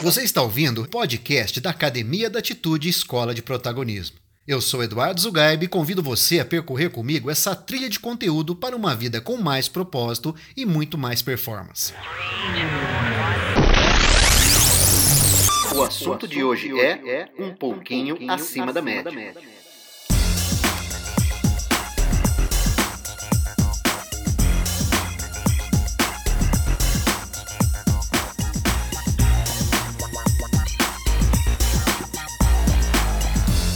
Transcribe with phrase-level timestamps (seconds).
[0.00, 4.18] Você está ouvindo o podcast da Academia da Atitude Escola de Protagonismo.
[4.46, 8.76] Eu sou Eduardo Zugaib e convido você a percorrer comigo essa trilha de conteúdo para
[8.76, 11.92] uma vida com mais propósito e muito mais performance.
[15.74, 19.34] O assunto de hoje é um pouquinho acima da média.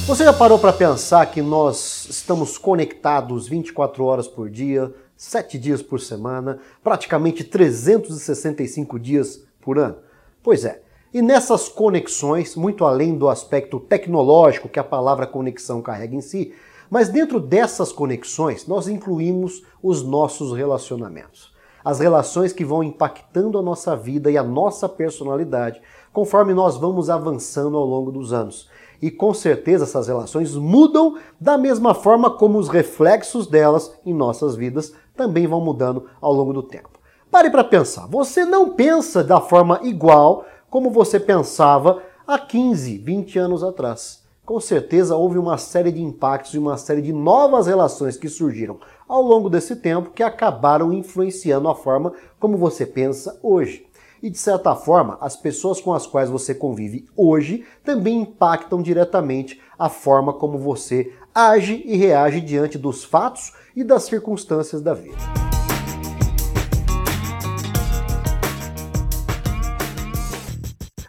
[0.05, 5.80] Você já parou para pensar que nós estamos conectados 24 horas por dia, 7 dias
[5.80, 9.98] por semana, praticamente 365 dias por ano?
[10.42, 10.83] Pois é.
[11.15, 16.53] E nessas conexões, muito além do aspecto tecnológico que a palavra conexão carrega em si,
[16.91, 21.53] mas dentro dessas conexões nós incluímos os nossos relacionamentos.
[21.84, 25.80] As relações que vão impactando a nossa vida e a nossa personalidade
[26.12, 28.69] conforme nós vamos avançando ao longo dos anos
[29.03, 34.55] e com certeza essas relações mudam da mesma forma como os reflexos delas em nossas
[34.55, 36.89] vidas também vão mudando ao longo do tempo.
[37.28, 43.39] Pare para pensar, você não pensa da forma igual como você pensava há 15, 20
[43.39, 44.22] anos atrás.
[44.44, 48.78] Com certeza houve uma série de impactos e uma série de novas relações que surgiram
[49.09, 53.87] ao longo desse tempo que acabaram influenciando a forma como você pensa hoje.
[54.23, 59.61] E de certa forma, as pessoas com as quais você convive hoje também impactam diretamente
[59.77, 65.19] a forma como você age e reage diante dos fatos e das circunstâncias da vida.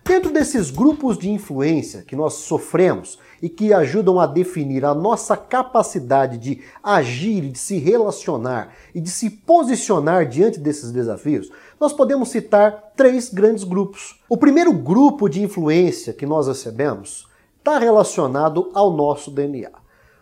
[0.03, 5.36] Dentro desses grupos de influência que nós sofremos e que ajudam a definir a nossa
[5.36, 11.52] capacidade de agir, de se relacionar e de se posicionar diante desses desafios,
[11.83, 14.17] nós podemos citar três grandes grupos.
[14.29, 19.69] O primeiro grupo de influência que nós recebemos está relacionado ao nosso DNA.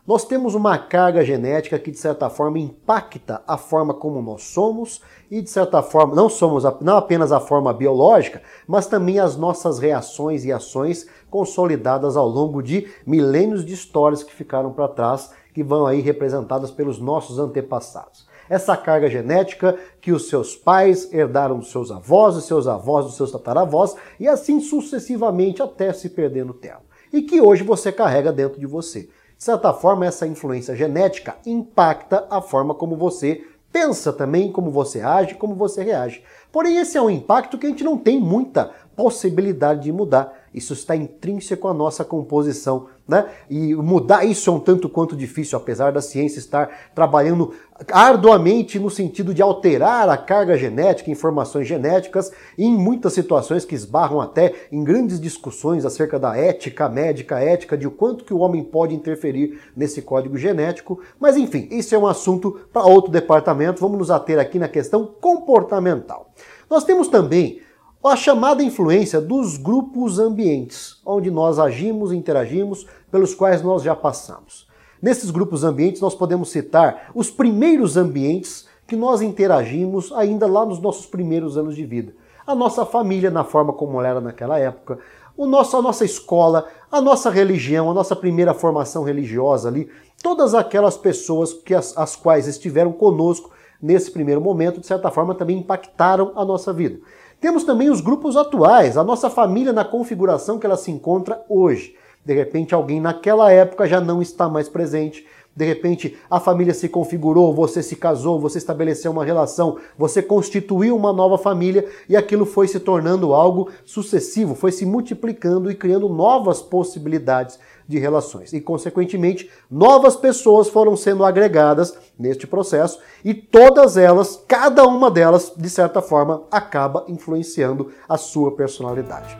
[0.08, 5.04] Nós temos uma carga genética que, de certa forma, impacta a forma como nós somos
[5.30, 9.78] e, de certa forma, não somos não apenas a forma biológica, mas também as nossas
[9.78, 15.64] reações e ações consolidadas ao longo de milênios de histórias que ficaram para trás, que
[15.64, 21.72] vão aí representadas pelos nossos antepassados essa carga genética que os seus pais herdaram dos
[21.72, 26.54] seus avós, dos seus avós, dos seus tataravós, e assim sucessivamente até se perder no
[26.54, 26.82] tempo.
[27.14, 29.04] E que hoje você carrega dentro de você.
[29.04, 29.10] De
[29.46, 33.42] certa forma, essa influência genética impacta a forma como você
[33.72, 36.22] pensa também, como você age, como você reage.
[36.52, 40.41] Porém, esse é um impacto que a gente não tem muita possibilidade de mudar.
[40.54, 43.26] Isso está intrínseco à nossa composição, né?
[43.50, 47.54] E mudar isso é um tanto quanto difícil, apesar da ciência estar trabalhando
[47.92, 54.20] arduamente no sentido de alterar a carga genética, informações genéticas, em muitas situações que esbarram
[54.20, 58.64] até em grandes discussões acerca da ética médica, ética de o quanto que o homem
[58.64, 61.00] pode interferir nesse código genético.
[61.20, 63.82] Mas enfim, isso é um assunto para outro departamento.
[63.82, 66.32] Vamos nos ater aqui na questão comportamental.
[66.70, 67.62] Nós temos também
[68.04, 73.96] a chamada influência dos grupos ambientes, onde nós agimos e interagimos, pelos quais nós já
[73.96, 74.68] passamos.
[75.02, 80.80] Nesses grupos ambientes, nós podemos citar os primeiros ambientes que nós interagimos ainda lá nos
[80.80, 82.14] nossos primeiros anos de vida.
[82.46, 85.00] A nossa família, na forma como era naquela época,
[85.38, 89.90] o nosso, a nossa escola, a nossa religião, a nossa primeira formação religiosa ali,
[90.22, 93.52] todas aquelas pessoas que as, as quais estiveram conosco
[93.82, 97.00] nesse primeiro momento, de certa forma, também impactaram a nossa vida.
[97.42, 101.96] Temos também os grupos atuais, a nossa família na configuração que ela se encontra hoje.
[102.24, 105.26] De repente, alguém naquela época já não está mais presente.
[105.56, 110.96] De repente, a família se configurou, você se casou, você estabeleceu uma relação, você constituiu
[110.96, 116.08] uma nova família e aquilo foi se tornando algo sucessivo, foi se multiplicando e criando
[116.08, 118.54] novas possibilidades de relações.
[118.54, 125.52] E, consequentemente, novas pessoas foram sendo agregadas neste processo e todas elas, cada uma delas,
[125.56, 129.38] de certa forma, acaba influenciando a sua personalidade.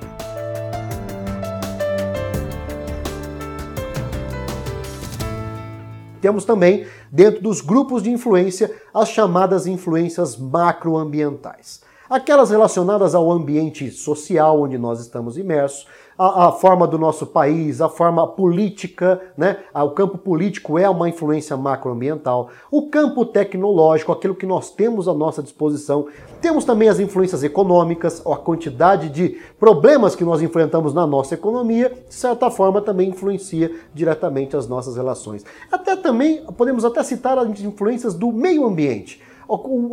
[6.22, 11.81] Temos também, dentro dos grupos de influência, as chamadas influências macroambientais.
[12.12, 15.88] Aquelas relacionadas ao ambiente social onde nós estamos imersos,
[16.18, 19.60] a, a, forma do nosso país, a forma política, né?
[19.74, 25.14] O campo político é uma influência macroambiental, o campo tecnológico, aquilo que nós temos à
[25.14, 26.08] nossa disposição.
[26.42, 31.94] Temos também as influências econômicas, a quantidade de problemas que nós enfrentamos na nossa economia,
[32.10, 35.46] de certa forma também influencia diretamente as nossas relações.
[35.72, 39.31] Até também podemos até citar as influências do meio ambiente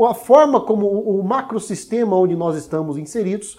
[0.08, 3.58] a forma como o macrosistema onde nós estamos inseridos,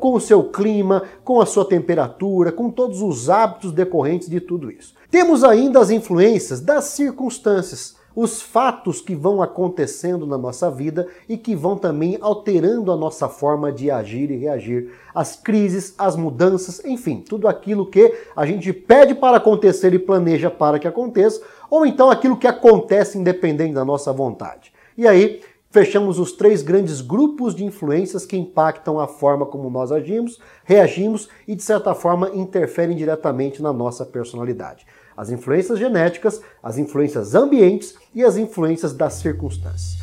[0.00, 4.70] com o seu clima, com a sua temperatura, com todos os hábitos decorrentes de tudo
[4.70, 4.94] isso.
[5.10, 11.36] Temos ainda as influências das circunstâncias os fatos que vão acontecendo na nossa vida e
[11.36, 16.84] que vão também alterando a nossa forma de agir e reagir, as crises, as mudanças,
[16.84, 21.40] enfim, tudo aquilo que a gente pede para acontecer e planeja para que aconteça,
[21.70, 24.72] ou então aquilo que acontece independente da nossa vontade.
[24.98, 29.92] E aí, fechamos os três grandes grupos de influências que impactam a forma como nós
[29.92, 34.84] agimos, reagimos e, de certa forma, interferem diretamente na nossa personalidade
[35.16, 39.98] as influências genéticas, as influências ambientes e as influências das circunstâncias.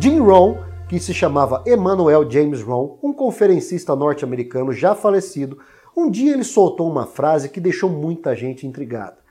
[0.00, 0.56] Jim Rohn,
[0.88, 5.58] que se chamava Emmanuel James Rohn, um conferencista norte-americano já falecido,
[5.96, 9.23] um dia ele soltou uma frase que deixou muita gente intrigada.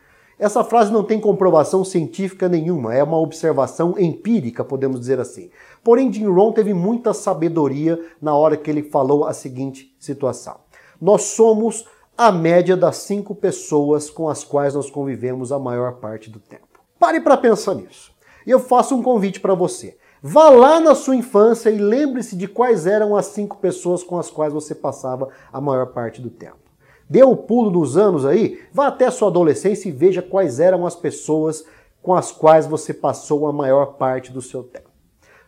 [0.43, 5.49] Essa frase não tem comprovação científica nenhuma, é uma observação empírica, podemos dizer assim.
[5.81, 10.57] Porém, Jim Rohn teve muita sabedoria na hora que ele falou a seguinte situação.
[10.99, 11.87] Nós somos
[12.17, 16.67] a média das cinco pessoas com as quais nós convivemos a maior parte do tempo.
[16.99, 18.11] Pare para pensar nisso.
[18.45, 19.97] E eu faço um convite para você.
[20.21, 24.29] Vá lá na sua infância e lembre-se de quais eram as cinco pessoas com as
[24.29, 26.62] quais você passava a maior parte do tempo.
[27.09, 30.85] Dê o pulo nos anos aí, vá até a sua adolescência e veja quais eram
[30.85, 31.65] as pessoas
[32.01, 34.89] com as quais você passou a maior parte do seu tempo.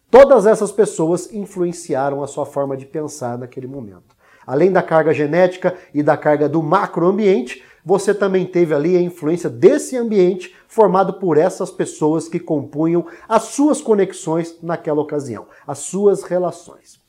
[0.10, 4.16] Todas essas pessoas influenciaram a sua forma de pensar naquele momento.
[4.48, 9.50] Além da carga genética e da carga do macroambiente, você também teve ali a influência
[9.50, 16.24] desse ambiente formado por essas pessoas que compunham as suas conexões naquela ocasião, as suas
[16.24, 17.05] relações.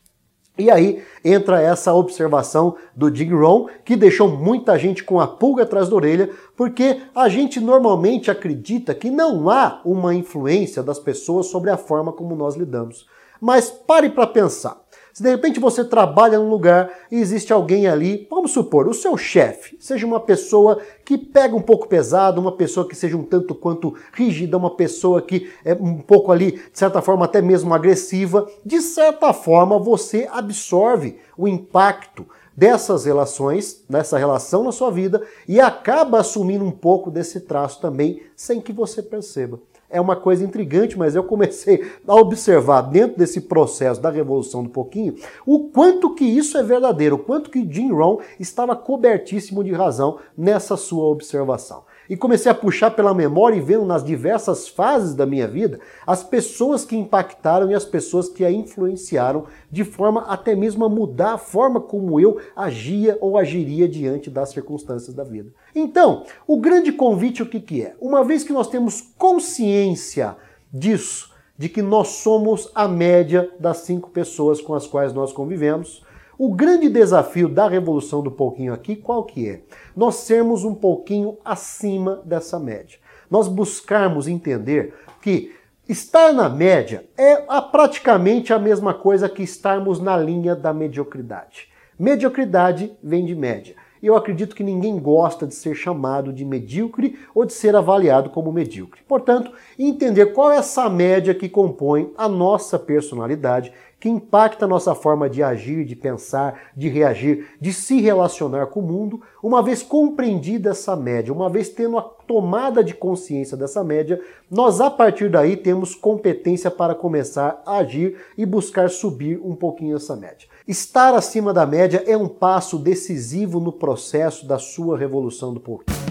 [0.58, 5.64] E aí entra essa observação do Jim Rohn, que deixou muita gente com a pulga
[5.64, 11.46] atrás da orelha, porque a gente normalmente acredita que não há uma influência das pessoas
[11.46, 13.06] sobre a forma como nós lidamos.
[13.38, 14.85] Mas pare para pensar.
[15.16, 19.16] Se de repente você trabalha num lugar e existe alguém ali, vamos supor, o seu
[19.16, 23.54] chefe, seja uma pessoa que pega um pouco pesado, uma pessoa que seja um tanto
[23.54, 28.46] quanto rígida, uma pessoa que é um pouco ali, de certa forma, até mesmo agressiva,
[28.62, 35.58] de certa forma você absorve o impacto dessas relações, dessa relação na sua vida e
[35.58, 39.58] acaba assumindo um pouco desse traço também sem que você perceba
[39.90, 44.70] é uma coisa intrigante, mas eu comecei a observar dentro desse processo da revolução do
[44.70, 49.72] pouquinho o quanto que isso é verdadeiro, o quanto que Jim Rohn estava cobertíssimo de
[49.72, 55.14] razão nessa sua observação e comecei a puxar pela memória e vendo nas diversas fases
[55.14, 60.22] da minha vida as pessoas que impactaram e as pessoas que a influenciaram de forma
[60.22, 65.24] até mesmo a mudar a forma como eu agia ou agiria diante das circunstâncias da
[65.24, 65.50] vida.
[65.74, 67.94] Então, o grande convite o que, que é?
[68.00, 70.36] Uma vez que nós temos consciência
[70.72, 76.02] disso, de que nós somos a média das cinco pessoas com as quais nós convivemos,
[76.38, 79.60] o grande desafio da revolução do pouquinho aqui, qual que é?
[79.96, 82.98] Nós sermos um pouquinho acima dessa média.
[83.30, 85.54] Nós buscarmos entender que
[85.88, 87.36] estar na média é
[87.70, 91.68] praticamente a mesma coisa que estarmos na linha da mediocridade.
[91.98, 93.74] Mediocridade vem de média.
[94.02, 98.52] Eu acredito que ninguém gosta de ser chamado de medíocre ou de ser avaliado como
[98.52, 99.00] medíocre.
[99.08, 103.72] Portanto, entender qual é essa média que compõe a nossa personalidade
[104.06, 108.78] que impacta a nossa forma de agir, de pensar, de reagir, de se relacionar com
[108.78, 113.82] o mundo, uma vez compreendida essa média, uma vez tendo a tomada de consciência dessa
[113.82, 119.56] média, nós a partir daí temos competência para começar a agir e buscar subir um
[119.56, 120.46] pouquinho essa média.
[120.68, 126.05] Estar acima da média é um passo decisivo no processo da sua revolução do pouquinho.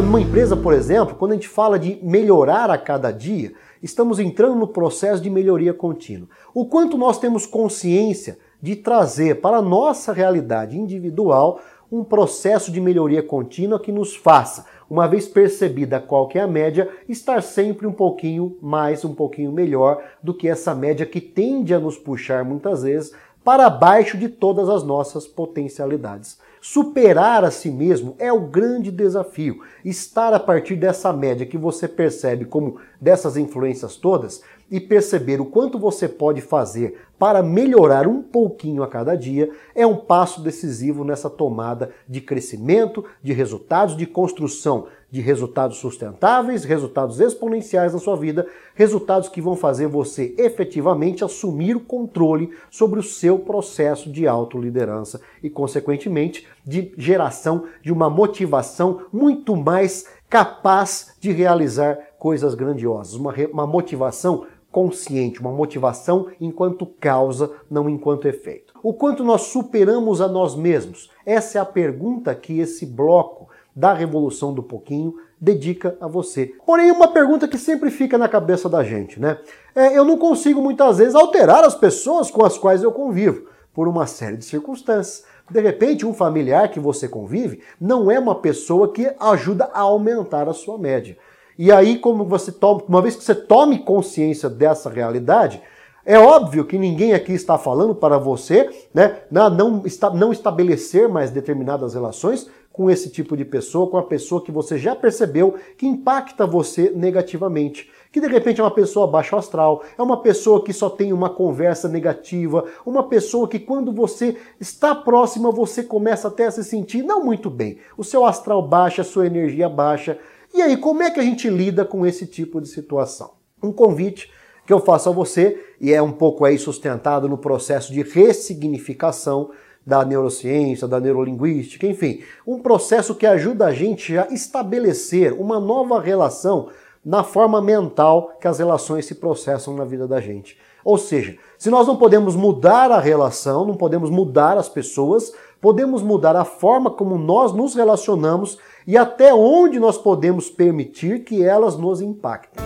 [0.00, 4.56] Numa empresa, por exemplo, quando a gente fala de melhorar a cada dia, estamos entrando
[4.56, 6.28] no processo de melhoria contínua.
[6.52, 11.60] O quanto nós temos consciência de trazer para a nossa realidade individual
[11.92, 16.46] um processo de melhoria contínua que nos faça, uma vez percebida qual que é a
[16.46, 21.72] média, estar sempre um pouquinho mais, um pouquinho melhor do que essa média que tende
[21.72, 23.12] a nos puxar muitas vezes
[23.44, 26.38] para baixo de todas as nossas potencialidades.
[26.62, 29.60] Superar a si mesmo é o grande desafio.
[29.84, 35.46] Estar a partir dessa média que você percebe como dessas influências todas, e perceber o
[35.46, 41.04] quanto você pode fazer para melhorar um pouquinho a cada dia é um passo decisivo
[41.04, 48.16] nessa tomada de crescimento, de resultados, de construção de resultados sustentáveis, resultados exponenciais na sua
[48.16, 54.26] vida, resultados que vão fazer você efetivamente assumir o controle sobre o seu processo de
[54.26, 63.14] autoliderança e, consequentemente, de geração de uma motivação muito mais capaz de realizar coisas grandiosas,
[63.14, 68.74] uma, uma motivação consciente, uma motivação enquanto causa, não enquanto efeito.
[68.82, 71.08] O quanto nós superamos a nós mesmos?
[71.24, 76.52] Essa é a pergunta que esse bloco da Revolução do Pouquinho dedica a você.
[76.64, 79.38] Porém, uma pergunta que sempre fica na cabeça da gente, né?
[79.74, 83.88] É, eu não consigo muitas vezes alterar as pessoas com as quais eu convivo, por
[83.88, 85.24] uma série de circunstâncias.
[85.50, 90.48] De repente, um familiar que você convive não é uma pessoa que ajuda a aumentar
[90.48, 91.18] a sua média.
[91.58, 95.60] E aí, como você toma, uma vez que você tome consciência dessa realidade,
[96.06, 99.82] é óbvio que ninguém aqui está falando para você né, não,
[100.14, 104.76] não estabelecer mais determinadas relações com esse tipo de pessoa, com a pessoa que você
[104.76, 107.88] já percebeu que impacta você negativamente.
[108.10, 111.30] Que de repente é uma pessoa baixo astral, é uma pessoa que só tem uma
[111.30, 117.04] conversa negativa, uma pessoa que quando você está próxima você começa até a se sentir
[117.04, 117.78] não muito bem.
[117.96, 120.18] O seu astral baixa, a sua energia baixa.
[120.52, 123.34] E aí, como é que a gente lida com esse tipo de situação?
[123.62, 124.32] Um convite
[124.66, 129.50] que eu faço a você, e é um pouco aí sustentado no processo de ressignificação
[129.86, 136.00] da neurociência, da neurolinguística, enfim, um processo que ajuda a gente a estabelecer uma nova
[136.00, 136.68] relação
[137.04, 140.56] na forma mental que as relações se processam na vida da gente.
[140.84, 146.02] Ou seja, se nós não podemos mudar a relação, não podemos mudar as pessoas, podemos
[146.02, 151.76] mudar a forma como nós nos relacionamos e até onde nós podemos permitir que elas
[151.76, 152.63] nos impactem.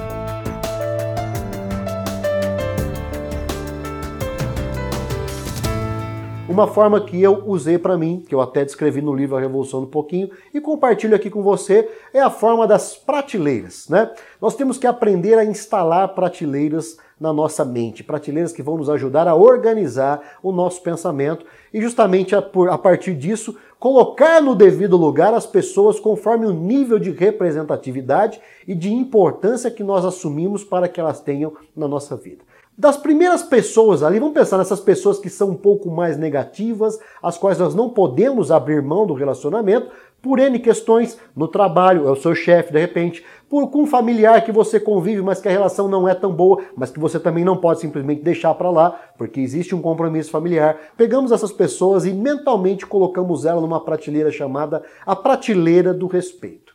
[6.49, 9.83] Uma forma que eu usei para mim, que eu até descrevi no livro A Revolução
[9.83, 14.11] do Pouquinho e compartilho aqui com você, é a forma das prateleiras, né?
[14.41, 19.29] Nós temos que aprender a instalar prateleiras na nossa mente, prateleiras que vão nos ajudar
[19.29, 24.97] a organizar o nosso pensamento e justamente a, por, a partir disso colocar no devido
[24.97, 30.89] lugar as pessoas conforme o nível de representatividade e de importância que nós assumimos para
[30.89, 32.48] que elas tenham na nossa vida.
[32.79, 37.37] Das primeiras pessoas ali, vamos pensar nessas pessoas que são um pouco mais negativas, as
[37.37, 39.91] quais nós não podemos abrir mão do relacionamento,
[40.23, 44.45] por N questões no trabalho, é o seu chefe de repente, por com um familiar
[44.45, 47.45] que você convive, mas que a relação não é tão boa, mas que você também
[47.45, 50.79] não pode simplesmente deixar para lá, porque existe um compromisso familiar.
[50.97, 56.73] Pegamos essas pessoas e mentalmente colocamos ela numa prateleira chamada a prateleira do respeito.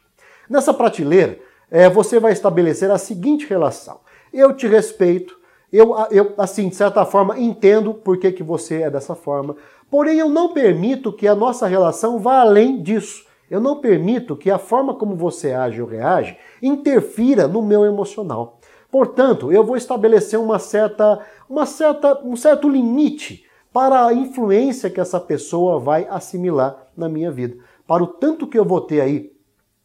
[0.50, 1.40] Nessa prateleira,
[1.72, 4.02] é, você vai estabelecer a seguinte relação:
[4.34, 5.42] eu te respeito,
[5.74, 9.56] eu, eu, assim, de certa forma, entendo por que, que você é dessa forma.
[9.90, 13.26] Porém, eu não permito que a nossa relação vá além disso.
[13.50, 18.60] Eu não permito que a forma como você age ou reage interfira no meu emocional.
[18.92, 25.02] Portanto, eu vou estabelecer uma certa, uma certa, um certo limite para a influência que
[25.02, 27.58] essa pessoa vai assimilar na minha vida.
[27.88, 29.34] Para o tanto que eu vou ter aí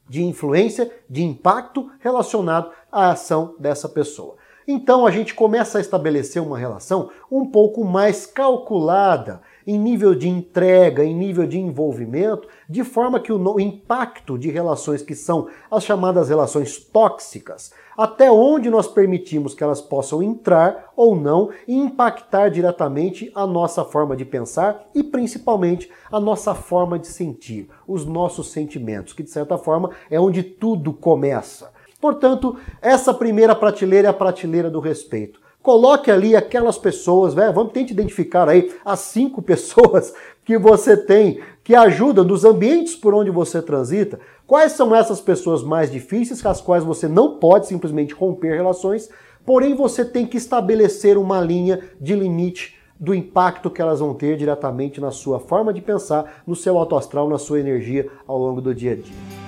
[0.07, 4.37] de influência, de impacto relacionado à ação dessa pessoa.
[4.71, 10.29] Então a gente começa a estabelecer uma relação um pouco mais calculada em nível de
[10.29, 15.85] entrega, em nível de envolvimento, de forma que o impacto de relações que são as
[15.85, 22.51] chamadas relações tóxicas, até onde nós permitimos que elas possam entrar ou não e impactar
[22.51, 28.51] diretamente a nossa forma de pensar e principalmente a nossa forma de sentir, os nossos
[28.51, 31.78] sentimentos, que de certa forma é onde tudo começa.
[32.01, 35.41] Portanto, essa primeira prateleira é a prateleira do respeito.
[35.61, 37.53] Coloque ali aquelas pessoas, né?
[37.53, 40.15] vamos tentar identificar aí as cinco pessoas
[40.45, 44.19] que você tem que ajudam nos ambientes por onde você transita.
[44.47, 49.11] Quais são essas pessoas mais difíceis, com as quais você não pode simplesmente romper relações,
[49.45, 54.37] porém você tem que estabelecer uma linha de limite do impacto que elas vão ter
[54.37, 58.75] diretamente na sua forma de pensar, no seu autoastral, na sua energia ao longo do
[58.75, 59.48] dia a dia.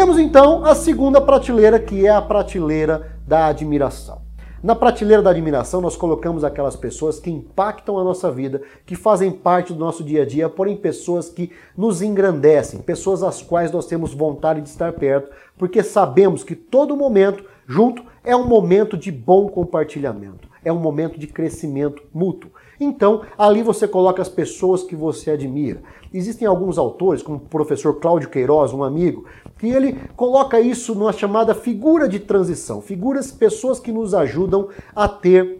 [0.00, 4.22] Temos então a segunda prateleira, que é a prateleira da admiração.
[4.62, 9.30] Na prateleira da admiração, nós colocamos aquelas pessoas que impactam a nossa vida, que fazem
[9.30, 13.84] parte do nosso dia a dia, porém pessoas que nos engrandecem, pessoas às quais nós
[13.84, 15.28] temos vontade de estar perto,
[15.58, 20.48] porque sabemos que todo momento junto é um momento de bom compartilhamento.
[20.64, 22.50] é um momento de crescimento mútuo.
[22.80, 25.82] Então, ali você coloca as pessoas que você admira.
[26.12, 29.26] Existem alguns autores, como o professor Cláudio Queiroz, um amigo,
[29.58, 35.06] que ele coloca isso numa chamada figura de transição, figuras, pessoas que nos ajudam a
[35.06, 35.58] ter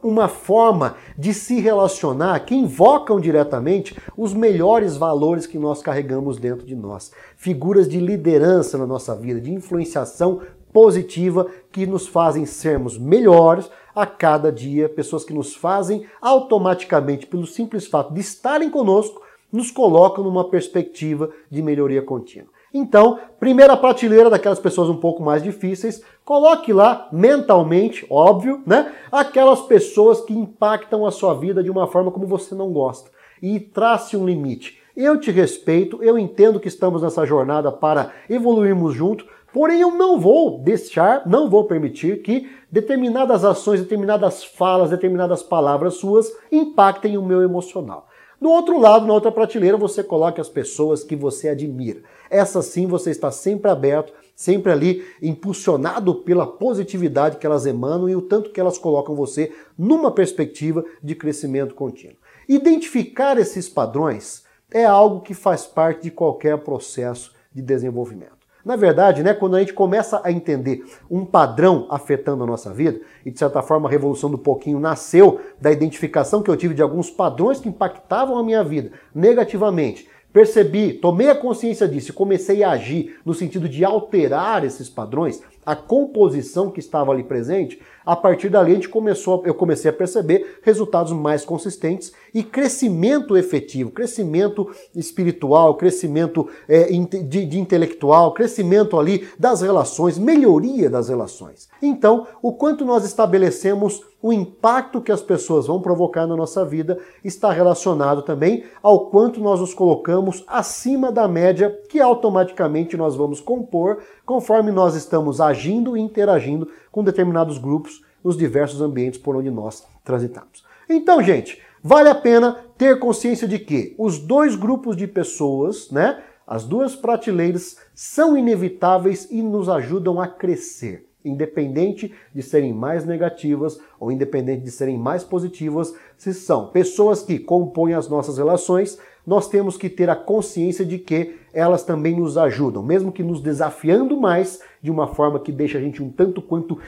[0.00, 6.66] uma forma de se relacionar que invocam diretamente os melhores valores que nós carregamos dentro
[6.66, 7.10] de nós.
[7.36, 10.42] Figuras de liderança na nossa vida, de influenciação
[10.74, 17.46] positiva que nos fazem sermos melhores a cada dia, pessoas que nos fazem automaticamente, pelo
[17.46, 22.48] simples fato de estarem conosco, nos colocam numa perspectiva de melhoria contínua.
[22.74, 28.92] Então, primeira prateleira daquelas pessoas um pouco mais difíceis, coloque lá mentalmente, óbvio, né?
[29.12, 33.08] Aquelas pessoas que impactam a sua vida de uma forma como você não gosta
[33.40, 34.82] e trace um limite.
[34.96, 39.24] Eu te respeito, eu entendo que estamos nessa jornada para evoluirmos junto,
[39.54, 45.94] porém eu não vou deixar, não vou permitir que determinadas ações, determinadas falas, determinadas palavras
[45.94, 48.08] suas impactem o meu emocional.
[48.40, 52.02] Do outro lado, na outra prateleira, você coloca as pessoas que você admira.
[52.28, 58.16] Essa sim você está sempre aberto, sempre ali impulsionado pela positividade que elas emanam e
[58.16, 62.16] o tanto que elas colocam você numa perspectiva de crescimento contínuo.
[62.48, 68.43] Identificar esses padrões é algo que faz parte de qualquer processo de desenvolvimento.
[68.64, 72.98] Na verdade, né, quando a gente começa a entender um padrão afetando a nossa vida,
[73.24, 76.80] e de certa forma a Revolução do Pouquinho nasceu da identificação que eu tive de
[76.80, 82.64] alguns padrões que impactavam a minha vida negativamente, percebi, tomei a consciência disso e comecei
[82.64, 88.14] a agir no sentido de alterar esses padrões, a composição que estava ali presente, a
[88.14, 93.90] partir dali a gente começou, eu comecei a perceber resultados mais consistentes e crescimento efetivo,
[93.90, 101.68] crescimento espiritual, crescimento é, de, de intelectual, crescimento ali das relações, melhoria das relações.
[101.80, 106.98] Então, o quanto nós estabelecemos o impacto que as pessoas vão provocar na nossa vida
[107.22, 113.38] está relacionado também ao quanto nós nos colocamos acima da média que automaticamente nós vamos
[113.38, 119.50] compor conforme nós estamos agindo e interagindo com determinados grupos nos diversos ambientes por onde
[119.50, 120.64] nós transitamos.
[120.88, 126.22] Então, gente, vale a pena ter consciência de que os dois grupos de pessoas, né,
[126.46, 133.80] as duas prateleiras, são inevitáveis e nos ajudam a crescer independente de serem mais negativas
[133.98, 139.48] ou independente de serem mais positivas, se são pessoas que compõem as nossas relações, nós
[139.48, 144.16] temos que ter a consciência de que elas também nos ajudam, mesmo que nos desafiando
[144.20, 146.78] mais, de uma forma que deixa a gente um tanto quanto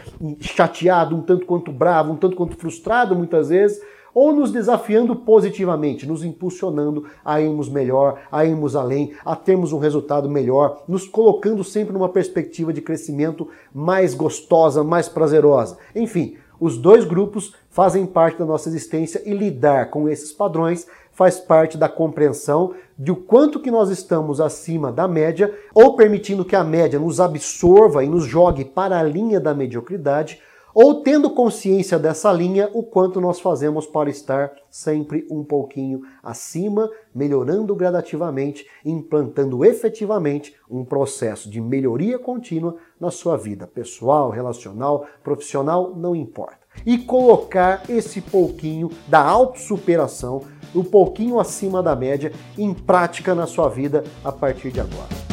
[0.41, 3.81] chateado, um tanto quanto bravo, um tanto quanto frustrado muitas vezes,
[4.13, 9.79] ou nos desafiando positivamente, nos impulsionando a irmos melhor, a irmos além, a termos um
[9.79, 15.77] resultado melhor, nos colocando sempre numa perspectiva de crescimento mais gostosa, mais prazerosa.
[15.95, 21.41] Enfim, os dois grupos fazem parte da nossa existência e lidar com esses padrões faz
[21.41, 26.55] parte da compreensão de o quanto que nós estamos acima da média ou permitindo que
[26.55, 30.39] a média nos absorva e nos jogue para a linha da mediocridade
[30.75, 36.91] ou tendo consciência dessa linha, o quanto nós fazemos para estar sempre um pouquinho acima,
[37.15, 45.97] melhorando gradativamente, implantando efetivamente um processo de melhoria contínua na sua vida pessoal, relacional, profissional,
[45.97, 46.66] não importa.
[46.85, 50.43] E colocar esse pouquinho da autossuperação,
[50.75, 55.27] um pouquinho acima da média, em prática na sua vida a partir de agora.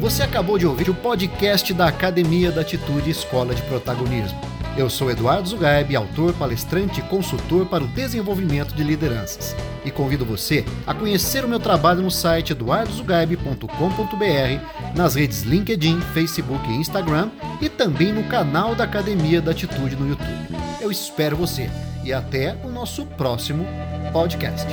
[0.00, 4.53] Você acabou de ouvir o podcast da Academia da Atitude Escola de Protagonismo.
[4.76, 9.54] Eu sou Eduardo Zugaib, autor, palestrante e consultor para o desenvolvimento de lideranças.
[9.84, 16.68] E convido você a conhecer o meu trabalho no site eduardozugaib.com.br, nas redes LinkedIn, Facebook
[16.68, 20.48] e Instagram e também no canal da Academia da Atitude no YouTube.
[20.80, 21.70] Eu espero você
[22.02, 23.64] e até o nosso próximo
[24.12, 24.66] podcast.